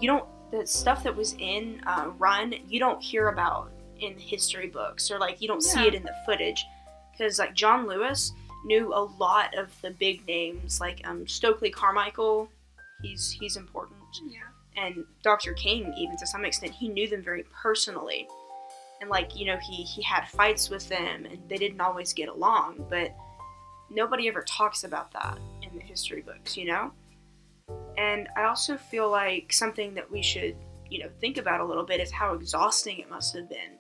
you 0.00 0.06
don't, 0.06 0.24
the 0.50 0.66
stuff 0.66 1.02
that 1.02 1.14
was 1.14 1.34
in 1.38 1.82
uh, 1.86 2.10
Run, 2.18 2.54
you 2.68 2.78
don't 2.78 3.02
hear 3.02 3.28
about 3.28 3.72
in 3.98 4.16
history 4.16 4.68
books 4.68 5.10
or, 5.10 5.18
like, 5.18 5.42
you 5.42 5.48
don't 5.48 5.62
see 5.62 5.86
it 5.86 5.94
in 5.94 6.02
the 6.04 6.14
footage. 6.24 6.64
Because, 7.12 7.38
like, 7.38 7.54
John 7.54 7.86
Lewis 7.86 8.32
knew 8.64 8.92
a 8.94 9.10
lot 9.18 9.56
of 9.58 9.68
the 9.82 9.90
big 9.90 10.26
names, 10.26 10.80
like 10.80 11.00
um, 11.06 11.26
Stokely 11.28 11.70
Carmichael. 11.70 12.48
He's 13.02 13.30
he's 13.38 13.56
important 13.56 14.00
Yeah. 14.30 14.82
and 14.82 15.04
Dr. 15.22 15.52
King, 15.52 15.92
even 15.98 16.16
to 16.16 16.26
some 16.26 16.44
extent, 16.46 16.72
he 16.72 16.88
knew 16.88 17.06
them 17.08 17.22
very 17.22 17.44
personally. 17.62 18.26
And 19.00 19.10
like, 19.10 19.36
you 19.36 19.44
know, 19.46 19.58
he 19.58 19.82
he 19.82 20.02
had 20.02 20.26
fights 20.28 20.70
with 20.70 20.88
them 20.88 21.26
and 21.26 21.38
they 21.48 21.56
didn't 21.58 21.80
always 21.80 22.14
get 22.14 22.28
along, 22.30 22.86
but 22.88 23.14
nobody 23.90 24.28
ever 24.28 24.42
talks 24.42 24.84
about 24.84 25.12
that 25.12 25.38
in 25.62 25.76
the 25.76 25.82
history 25.84 26.22
books, 26.22 26.56
you 26.56 26.66
know? 26.66 26.92
And 27.96 28.28
I 28.36 28.44
also 28.44 28.76
feel 28.76 29.10
like 29.10 29.52
something 29.52 29.94
that 29.94 30.10
we 30.10 30.22
should, 30.22 30.56
you 30.90 30.98
know, 31.00 31.08
think 31.20 31.38
about 31.38 31.60
a 31.60 31.64
little 31.64 31.84
bit 31.84 32.00
is 32.00 32.10
how 32.10 32.34
exhausting 32.34 32.98
it 32.98 33.08
must 33.08 33.34
have 33.36 33.48
been 33.48 33.78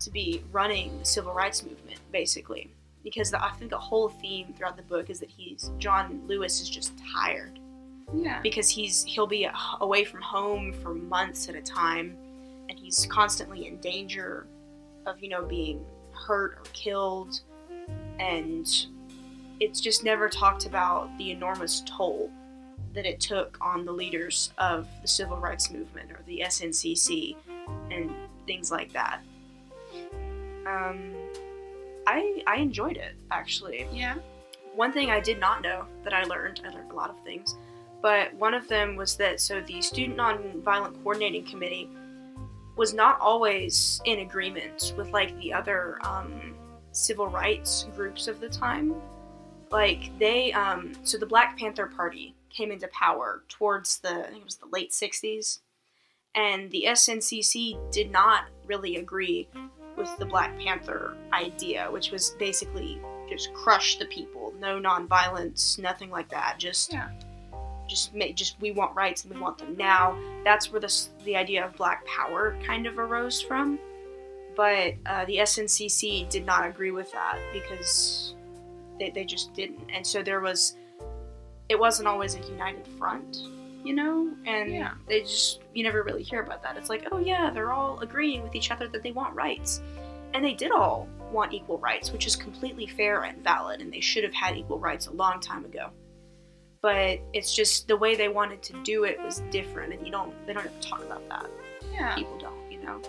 to 0.00 0.10
be 0.10 0.42
running 0.52 0.98
the 0.98 1.04
civil 1.04 1.32
rights 1.32 1.62
movement, 1.62 1.98
basically. 2.12 2.70
Because 3.02 3.30
the, 3.30 3.42
I 3.42 3.50
think 3.52 3.70
the 3.70 3.78
whole 3.78 4.08
theme 4.08 4.54
throughout 4.56 4.76
the 4.76 4.82
book 4.82 5.10
is 5.10 5.18
that 5.20 5.30
he's 5.30 5.70
John 5.78 6.22
Lewis 6.26 6.60
is 6.60 6.68
just 6.70 6.92
tired 7.14 7.58
Yeah. 8.14 8.40
because 8.42 8.68
he's 8.68 9.04
he'll 9.04 9.26
be 9.26 9.48
away 9.80 10.04
from 10.04 10.22
home 10.22 10.72
for 10.72 10.94
months 10.94 11.48
at 11.48 11.54
a 11.54 11.60
time 11.62 12.16
and 12.68 12.78
he's 12.78 13.06
constantly 13.06 13.66
in 13.66 13.76
danger 13.78 14.46
of 15.06 15.22
you 15.22 15.28
know 15.28 15.44
being 15.44 15.84
hurt 16.12 16.54
or 16.58 16.62
killed 16.72 17.40
and 18.18 18.86
it's 19.60 19.80
just 19.80 20.04
never 20.04 20.28
talked 20.28 20.66
about 20.66 21.16
the 21.18 21.30
enormous 21.30 21.82
toll 21.86 22.30
that 22.94 23.06
it 23.06 23.20
took 23.20 23.58
on 23.60 23.84
the 23.84 23.92
leaders 23.92 24.52
of 24.58 24.86
the 25.02 25.08
civil 25.08 25.36
rights 25.36 25.70
movement 25.70 26.10
or 26.12 26.20
the 26.26 26.40
SNCC 26.44 27.36
and 27.90 28.10
things 28.46 28.70
like 28.70 28.92
that. 28.92 29.20
Um, 30.66 31.12
I 32.06 32.42
I 32.46 32.56
enjoyed 32.56 32.96
it 32.96 33.14
actually 33.30 33.86
Yeah. 33.92 34.14
one 34.74 34.92
thing 34.92 35.10
I 35.10 35.20
did 35.20 35.38
not 35.38 35.62
know 35.62 35.86
that 36.02 36.12
I 36.12 36.24
learned, 36.24 36.60
I 36.64 36.70
learned 36.70 36.90
a 36.90 36.94
lot 36.94 37.10
of 37.10 37.16
things, 37.24 37.56
but 38.02 38.32
one 38.34 38.54
of 38.54 38.68
them 38.68 38.96
was 38.96 39.16
that 39.16 39.40
so 39.40 39.60
the 39.62 39.80
Student 39.82 40.18
Nonviolent 40.18 40.94
Coordinating 41.02 41.44
Committee 41.44 41.88
was 42.76 42.92
not 42.92 43.20
always 43.20 44.00
in 44.04 44.20
agreement 44.20 44.94
with 44.96 45.10
like 45.12 45.36
the 45.38 45.52
other 45.52 45.98
um, 46.02 46.54
civil 46.92 47.28
rights 47.28 47.86
groups 47.94 48.26
of 48.28 48.40
the 48.40 48.48
time. 48.48 48.94
Like 49.74 50.16
they, 50.20 50.52
um, 50.52 50.92
so 51.02 51.18
the 51.18 51.26
Black 51.26 51.58
Panther 51.58 51.86
Party 51.86 52.36
came 52.48 52.70
into 52.70 52.86
power 52.88 53.42
towards 53.48 53.98
the, 53.98 54.10
I 54.10 54.28
think 54.28 54.42
it 54.42 54.44
was 54.44 54.56
the 54.56 54.68
late 54.72 54.92
60s, 54.92 55.58
and 56.36 56.70
the 56.70 56.84
SNCC 56.88 57.90
did 57.90 58.12
not 58.12 58.44
really 58.66 58.96
agree 58.96 59.48
with 59.96 60.16
the 60.18 60.26
Black 60.26 60.56
Panther 60.60 61.16
idea, 61.32 61.88
which 61.90 62.12
was 62.12 62.30
basically 62.38 63.00
just 63.28 63.52
crush 63.52 63.98
the 63.98 64.04
people, 64.06 64.54
no 64.60 64.78
nonviolence, 64.80 65.76
nothing 65.78 66.10
like 66.10 66.28
that. 66.28 66.54
Just, 66.58 66.92
Yeah. 66.92 67.10
just 67.88 68.14
make, 68.14 68.36
just 68.36 68.60
we 68.60 68.70
want 68.70 68.94
rights 68.94 69.24
and 69.24 69.34
we 69.34 69.40
want 69.40 69.58
them 69.58 69.76
now. 69.76 70.16
That's 70.44 70.70
where 70.70 70.80
this 70.80 71.10
the 71.24 71.34
idea 71.36 71.64
of 71.66 71.74
Black 71.74 72.06
Power 72.06 72.56
kind 72.64 72.86
of 72.86 72.98
arose 72.98 73.42
from. 73.42 73.78
But 74.54 74.94
uh, 75.04 75.24
the 75.24 75.38
SNCC 75.38 76.28
did 76.30 76.46
not 76.46 76.64
agree 76.68 76.92
with 76.92 77.10
that 77.12 77.38
because 77.52 78.34
they, 78.98 79.10
they 79.10 79.24
just 79.24 79.52
didn't, 79.54 79.80
and 79.92 80.06
so 80.06 80.22
there 80.22 80.40
was, 80.40 80.76
it 81.68 81.78
wasn't 81.78 82.08
always 82.08 82.34
a 82.36 82.40
united 82.40 82.86
front, 82.98 83.36
you 83.84 83.94
know, 83.94 84.32
and 84.46 84.72
Yeah. 84.72 84.92
they 85.08 85.20
just 85.20 85.60
you 85.74 85.82
never 85.82 86.02
really 86.02 86.22
hear 86.22 86.40
about 86.42 86.62
that. 86.62 86.76
It's 86.76 86.88
like, 86.88 87.06
oh 87.12 87.18
yeah, 87.18 87.50
they're 87.50 87.72
all 87.72 87.98
agreeing 88.00 88.42
with 88.42 88.54
each 88.54 88.70
other 88.70 88.88
that 88.88 89.02
they 89.02 89.12
want 89.12 89.34
rights, 89.34 89.80
and 90.34 90.44
they 90.44 90.54
did 90.54 90.70
all 90.72 91.08
want 91.30 91.52
equal 91.52 91.78
rights, 91.78 92.12
which 92.12 92.26
is 92.26 92.36
completely 92.36 92.86
fair 92.86 93.24
and 93.24 93.42
valid, 93.42 93.80
and 93.80 93.92
they 93.92 94.00
should 94.00 94.22
have 94.24 94.34
had 94.34 94.56
equal 94.56 94.78
rights 94.78 95.06
a 95.08 95.12
long 95.12 95.40
time 95.40 95.64
ago. 95.64 95.90
But 96.80 97.18
it's 97.32 97.54
just 97.54 97.88
the 97.88 97.96
way 97.96 98.14
they 98.14 98.28
wanted 98.28 98.62
to 98.64 98.74
do 98.82 99.04
it 99.04 99.18
was 99.22 99.40
different, 99.50 99.92
and 99.94 100.06
you 100.06 100.12
don't 100.12 100.32
they 100.46 100.52
don't 100.52 100.66
ever 100.66 100.80
talk 100.80 101.02
about 101.02 101.26
that. 101.28 101.46
Yeah. 101.92 102.14
People 102.14 102.36
don't, 102.38 102.70
you 102.70 102.82
know. 102.82 103.00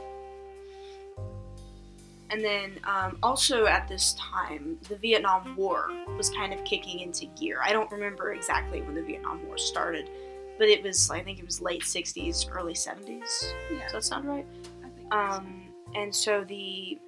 And 2.31 2.43
then 2.43 2.79
um, 2.85 3.17
also 3.21 3.65
at 3.65 3.87
this 3.87 4.13
time, 4.13 4.77
the 4.89 4.95
Vietnam 4.95 5.55
War 5.55 5.91
was 6.17 6.29
kind 6.31 6.53
of 6.53 6.63
kicking 6.63 6.99
into 6.99 7.27
gear. 7.39 7.59
I 7.63 7.71
don't 7.71 7.91
remember 7.91 8.33
exactly 8.33 8.81
when 8.81 8.95
the 8.95 9.03
Vietnam 9.03 9.45
War 9.45 9.57
started, 9.57 10.09
but 10.57 10.67
it 10.67 10.81
was 10.81 11.09
I 11.11 11.21
think 11.21 11.39
it 11.39 11.45
was 11.45 11.61
late 11.61 11.83
'60s, 11.83 12.49
early 12.51 12.73
'70s. 12.73 13.53
Yeah. 13.71 13.83
Does 13.83 13.91
that 13.91 14.03
sound 14.03 14.27
right? 14.27 14.45
I 14.83 14.89
think 14.89 15.07
so. 15.11 15.17
Um, 15.17 15.63
and 15.93 16.13
so 16.13 16.43
the 16.43 16.99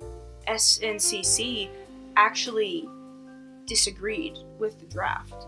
SNCC 0.47 1.69
actually 2.15 2.88
disagreed 3.65 4.38
with 4.59 4.79
the 4.79 4.86
draft 4.86 5.47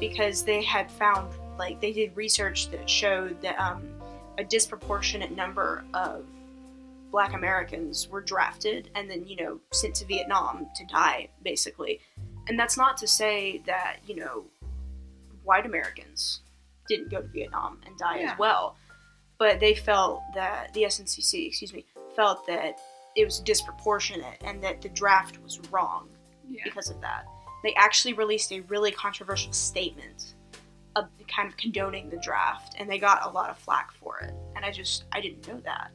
because 0.00 0.42
they 0.42 0.62
had 0.62 0.90
found 0.90 1.32
like 1.58 1.80
they 1.80 1.92
did 1.92 2.14
research 2.16 2.70
that 2.70 2.88
showed 2.88 3.40
that 3.40 3.58
um, 3.58 3.82
a 4.38 4.44
disproportionate 4.44 5.34
number 5.34 5.84
of 5.94 6.24
black 7.10 7.32
Americans 7.34 8.08
were 8.08 8.20
drafted 8.20 8.90
and 8.94 9.10
then, 9.10 9.26
you 9.26 9.36
know, 9.36 9.60
sent 9.72 9.94
to 9.96 10.04
Vietnam 10.06 10.66
to 10.76 10.84
die, 10.86 11.28
basically. 11.42 12.00
And 12.48 12.58
that's 12.58 12.76
not 12.76 12.96
to 12.98 13.06
say 13.08 13.62
that, 13.66 13.98
you 14.06 14.16
know, 14.16 14.44
white 15.44 15.66
Americans 15.66 16.40
didn't 16.88 17.10
go 17.10 17.20
to 17.20 17.28
Vietnam 17.28 17.80
and 17.86 17.96
die 17.98 18.20
Yeah. 18.20 18.32
as 18.32 18.38
well. 18.38 18.76
But 19.38 19.60
they 19.60 19.74
felt 19.74 20.22
that 20.34 20.72
the 20.74 20.84
SNCC, 20.84 21.46
excuse 21.48 21.72
me, 21.72 21.84
felt 22.14 22.46
that 22.46 22.78
it 23.16 23.24
was 23.24 23.40
disproportionate 23.40 24.40
and 24.44 24.62
that 24.62 24.80
the 24.82 24.88
draft 24.90 25.38
was 25.42 25.58
wrong 25.70 26.08
Yeah. 26.48 26.62
because 26.64 26.90
of 26.90 27.00
that. 27.00 27.24
They 27.62 27.74
actually 27.74 28.12
released 28.14 28.52
a 28.52 28.60
really 28.60 28.92
controversial 28.92 29.52
statement 29.52 30.34
of 30.94 31.08
kind 31.28 31.48
of 31.48 31.56
condoning 31.56 32.08
the 32.08 32.16
draft 32.18 32.74
and 32.78 32.90
they 32.90 32.98
got 32.98 33.24
a 33.26 33.28
lot 33.30 33.50
of 33.50 33.58
flack 33.58 33.92
for 33.92 34.18
it. 34.20 34.32
And 34.54 34.64
I 34.64 34.70
just 34.70 35.04
I 35.12 35.20
didn't 35.20 35.46
know 35.48 35.60
that. 35.60 35.90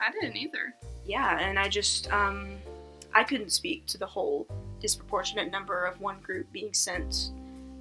I 0.00 0.10
didn't 0.12 0.36
either. 0.36 0.74
Yeah, 1.04 1.38
and 1.38 1.58
I 1.58 1.68
just 1.68 2.12
um 2.12 2.56
I 3.14 3.24
couldn't 3.24 3.50
speak 3.50 3.86
to 3.86 3.98
the 3.98 4.06
whole 4.06 4.46
disproportionate 4.80 5.50
number 5.50 5.84
of 5.84 6.00
one 6.00 6.20
group 6.20 6.50
being 6.52 6.72
sent 6.72 7.30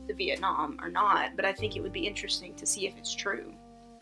to 0.07 0.13
Vietnam 0.15 0.79
or 0.81 0.89
not, 0.89 1.35
but 1.35 1.45
I 1.45 1.53
think 1.53 1.75
it 1.75 1.81
would 1.81 1.93
be 1.93 2.07
interesting 2.07 2.55
to 2.55 2.65
see 2.65 2.87
if 2.87 2.97
it's 2.97 3.13
true. 3.15 3.53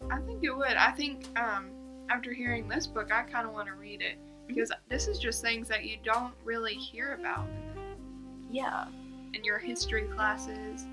I 0.09 0.19
think 0.21 0.43
it 0.43 0.51
would. 0.51 0.74
I 0.75 0.91
think 0.91 1.27
um, 1.38 1.69
after 2.09 2.33
hearing 2.33 2.67
this 2.67 2.88
book, 2.88 3.12
I 3.12 3.24
kind 3.24 3.45
of 3.45 3.53
want 3.53 3.67
to 3.67 3.74
read 3.74 4.01
it 4.01 4.17
because 4.47 4.71
this 4.89 5.07
is 5.09 5.19
just 5.19 5.41
things 5.41 5.67
that 5.67 5.83
you 5.83 5.97
don't 6.03 6.33
really 6.45 6.75
hear 6.75 7.15
about 7.19 7.45
Yeah. 8.50 8.88
in 9.33 9.43
your 9.43 9.57
history 9.59 10.03
classes. 10.15 10.86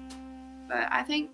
But 0.68 0.88
I 0.90 1.02
think 1.04 1.30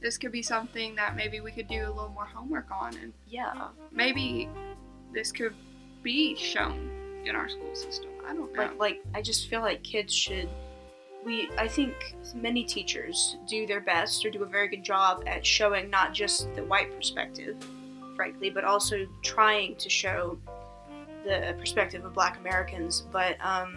this 0.00 0.18
could 0.18 0.32
be 0.32 0.42
something 0.42 0.94
that 0.96 1.14
maybe 1.14 1.40
we 1.40 1.52
could 1.52 1.68
do 1.68 1.84
a 1.86 1.92
little 1.92 2.10
more 2.10 2.24
homework 2.26 2.70
on, 2.72 2.96
and 2.96 3.12
Yeah. 3.26 3.68
maybe 3.92 4.48
this 5.12 5.32
could 5.32 5.54
be 6.02 6.34
shown 6.36 6.90
in 7.24 7.34
our 7.34 7.48
school 7.48 7.74
system. 7.74 8.10
I 8.28 8.34
don't 8.34 8.52
know. 8.52 8.62
like 8.62 8.78
like 8.78 9.02
I 9.14 9.22
just 9.22 9.48
feel 9.48 9.60
like 9.60 9.82
kids 9.82 10.14
should 10.14 10.48
we 11.24 11.48
I 11.58 11.66
think 11.68 11.94
many 12.34 12.64
teachers 12.64 13.36
do 13.48 13.66
their 13.66 13.80
best 13.80 14.24
or 14.24 14.30
do 14.30 14.42
a 14.42 14.46
very 14.46 14.68
good 14.68 14.84
job 14.84 15.22
at 15.26 15.44
showing 15.44 15.90
not 15.90 16.12
just 16.12 16.52
the 16.54 16.62
white 16.64 16.94
perspective 16.94 17.56
frankly 18.14 18.50
but 18.50 18.64
also 18.64 19.06
trying 19.22 19.76
to 19.76 19.88
show 19.90 20.38
the 21.24 21.54
perspective 21.58 22.04
of 22.04 22.14
black 22.14 22.38
Americans 22.38 23.02
but 23.12 23.36
um 23.40 23.76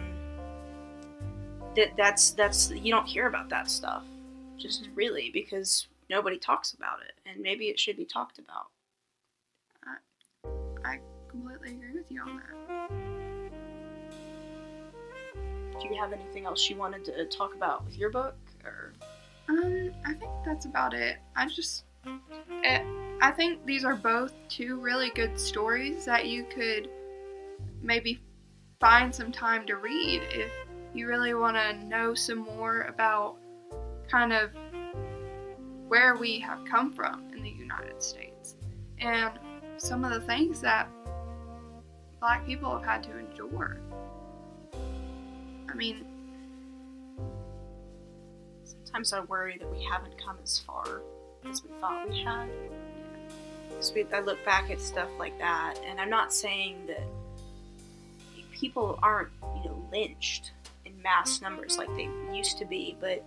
that 1.76 1.96
that's 1.96 2.30
that's 2.32 2.70
you 2.70 2.92
don't 2.92 3.06
hear 3.06 3.26
about 3.26 3.48
that 3.48 3.70
stuff 3.70 4.04
just 4.58 4.84
Mhm. 4.84 4.96
really 4.96 5.30
because 5.32 5.86
nobody 6.08 6.38
talks 6.38 6.72
about 6.74 6.98
it 7.02 7.14
and 7.26 7.40
maybe 7.40 7.66
it 7.68 7.78
should 7.78 7.96
be 7.96 8.04
talked 8.04 8.38
about 8.38 8.66
I 10.84 10.98
completely 11.30 11.72
agree 11.72 11.92
with 11.94 12.10
you 12.10 12.20
on 12.20 12.36
that. 12.36 12.90
do 15.80 15.88
you 15.88 16.00
have 16.00 16.12
anything 16.12 16.44
else 16.44 16.68
you 16.68 16.76
wanted 16.76 17.04
to 17.04 17.24
talk 17.26 17.54
about 17.54 17.84
with 17.84 17.96
your 17.96 18.10
book 18.10 18.36
or 18.64 18.92
Um, 19.48 19.90
I 20.04 20.14
think 20.14 20.30
that's 20.44 20.66
about 20.66 20.94
it. 20.94 21.16
I 21.34 21.46
just, 21.46 21.84
it, 22.62 22.82
I 23.20 23.30
think 23.30 23.64
these 23.64 23.84
are 23.84 23.96
both 23.96 24.32
two 24.48 24.78
really 24.80 25.10
good 25.14 25.38
stories 25.38 26.04
that 26.04 26.26
you 26.26 26.44
could 26.44 26.88
maybe 27.82 28.20
find 28.78 29.14
some 29.14 29.32
time 29.32 29.66
to 29.66 29.76
read 29.76 30.22
if 30.30 30.50
you 30.94 31.08
really 31.08 31.34
want 31.34 31.56
to 31.56 31.72
know 31.86 32.14
some 32.14 32.38
more 32.38 32.82
about 32.82 33.36
kind 34.08 34.32
of 34.32 34.50
where 35.88 36.16
we 36.16 36.38
have 36.40 36.64
come 36.64 36.92
from 36.92 37.30
in 37.32 37.42
the 37.42 37.50
United 37.50 38.02
States 38.02 38.56
and 38.98 39.38
some 39.76 40.04
of 40.04 40.12
the 40.12 40.20
things 40.20 40.60
that 40.60 40.88
black 42.20 42.46
people 42.46 42.70
have 42.70 42.84
had 42.84 43.02
to 43.04 43.18
endure. 43.18 43.80
I 45.68 45.74
mean, 45.74 46.04
Sometimes 48.90 49.12
I 49.12 49.20
worry 49.20 49.56
that 49.56 49.70
we 49.70 49.84
haven't 49.84 50.18
come 50.18 50.36
as 50.42 50.58
far 50.58 51.02
as 51.48 51.62
we 51.62 51.70
thought 51.80 52.10
we 52.10 52.22
had. 52.24 52.48
So 53.78 53.94
I 54.12 54.18
look 54.18 54.44
back 54.44 54.68
at 54.68 54.80
stuff 54.80 55.08
like 55.16 55.38
that, 55.38 55.76
and 55.86 56.00
I'm 56.00 56.10
not 56.10 56.34
saying 56.34 56.88
that 56.88 57.04
people 58.50 58.98
aren't, 59.00 59.30
you 59.54 59.70
know, 59.70 59.88
lynched 59.92 60.50
in 60.84 61.00
mass 61.02 61.40
numbers 61.40 61.78
like 61.78 61.88
they 61.94 62.08
used 62.32 62.58
to 62.58 62.64
be, 62.64 62.96
but 63.00 63.24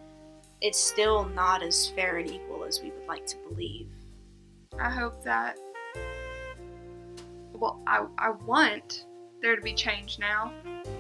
it's 0.59 0.77
still 0.77 1.23
not 1.29 1.63
as 1.63 1.87
fair 1.87 2.17
and 2.17 2.29
equal 2.29 2.65
as 2.65 2.81
we 2.81 2.91
would 2.91 3.07
like 3.07 3.25
to 3.27 3.37
believe. 3.49 3.87
I 4.77 4.89
hope 4.89 5.23
that. 5.23 5.57
Well, 7.53 7.81
I, 7.87 8.05
I 8.17 8.31
want 8.31 9.05
there 9.41 9.55
to 9.55 9.61
be 9.61 9.73
change 9.73 10.19
now, 10.19 10.53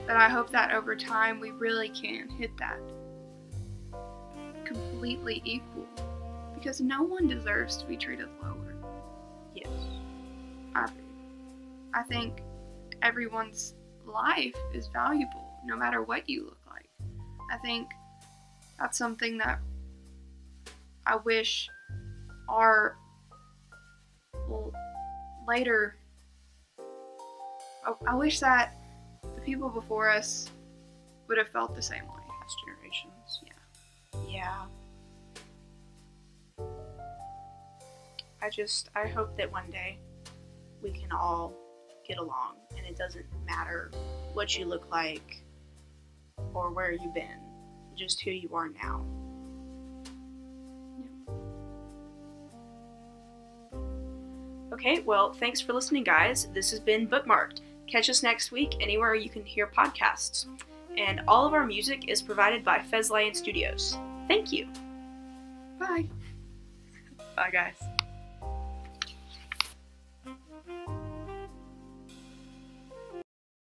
but 0.05 0.15
I 0.15 0.29
hope 0.29 0.49
that 0.51 0.73
over 0.73 0.95
time 0.95 1.39
we 1.39 1.51
really 1.51 1.89
can 1.89 2.29
hit 2.29 2.51
that 2.57 2.79
completely 4.65 5.41
equal 5.45 5.87
because 6.53 6.79
no 6.81 7.03
one 7.03 7.27
deserves 7.27 7.77
to 7.77 7.85
be 7.85 7.97
treated 7.97 8.27
lower. 8.41 8.75
Yes. 9.53 9.67
I, 10.75 10.89
I 11.93 12.03
think 12.03 12.41
everyone's 13.01 13.75
life 14.05 14.55
is 14.73 14.87
valuable 14.87 15.51
no 15.65 15.75
matter 15.75 16.01
what 16.03 16.29
you 16.29 16.45
look 16.45 16.59
like. 16.69 16.89
I 17.51 17.57
think 17.57 17.89
that's 18.79 18.97
something 18.97 19.37
that 19.37 19.59
I 21.05 21.17
wish 21.17 21.69
our 22.49 22.97
later. 25.47 25.95
I, 27.85 27.93
I 28.07 28.15
wish 28.15 28.39
that 28.39 28.75
the 29.35 29.41
people 29.41 29.69
before 29.69 30.09
us 30.09 30.49
would 31.27 31.37
have 31.37 31.49
felt 31.49 31.75
the 31.75 31.81
same 31.81 32.03
way. 32.03 32.21
Past 32.27 32.55
generations. 32.65 33.43
Yeah. 34.29 34.65
Yeah. 36.57 36.65
I 38.41 38.49
just, 38.49 38.89
I 38.95 39.07
hope 39.07 39.37
that 39.37 39.51
one 39.51 39.69
day 39.69 39.97
we 40.81 40.91
can 40.91 41.11
all 41.11 41.53
get 42.05 42.17
along 42.17 42.57
and 42.77 42.85
it 42.85 42.97
doesn't 42.97 43.25
matter 43.45 43.89
what 44.33 44.57
you 44.57 44.65
look 44.65 44.91
like 44.91 45.41
or 46.53 46.71
where 46.71 46.91
you've 46.91 47.13
been, 47.13 47.39
just 47.95 48.21
who 48.21 48.31
you 48.31 48.49
are 48.53 48.69
now. 48.69 49.05
Okay, 54.73 54.99
well, 55.01 55.31
thanks 55.31 55.61
for 55.61 55.71
listening, 55.71 56.03
guys. 56.03 56.47
This 56.53 56.71
has 56.71 56.79
been 56.79 57.07
Bookmarked. 57.07 57.61
Catch 57.93 58.09
us 58.09 58.23
next 58.23 58.51
week 58.51 58.77
anywhere 58.81 59.13
you 59.13 59.29
can 59.29 59.45
hear 59.45 59.67
podcasts. 59.67 60.47
And 60.97 61.21
all 61.27 61.45
of 61.45 61.53
our 61.53 61.63
music 61.63 62.09
is 62.09 62.23
provided 62.23 62.65
by 62.65 62.79
Fez 62.79 63.11
Lion 63.11 63.35
Studios. 63.35 63.99
Thank 64.27 64.51
you. 64.51 64.67
Bye. 65.77 66.09
Bye, 67.35 67.51
guys. 67.51 67.92